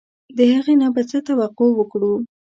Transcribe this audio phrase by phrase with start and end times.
[0.37, 2.13] د هغه نه به څه توقع وکړو.